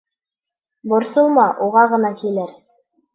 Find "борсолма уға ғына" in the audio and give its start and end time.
0.93-2.11